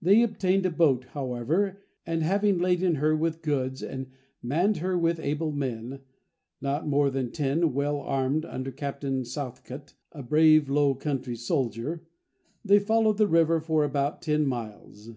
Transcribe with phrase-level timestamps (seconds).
[0.00, 4.06] They obtained a boat, however, and, having laden her with goods, and
[4.40, 6.02] manned her with able men
[6.60, 12.06] ("not more than ten, well armed, under Captain Southcot, a brave Low country soldier,")
[12.64, 15.10] they followed the river for about ten miles.